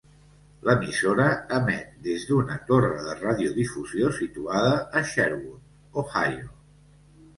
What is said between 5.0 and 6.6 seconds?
Sherwood, Ohio.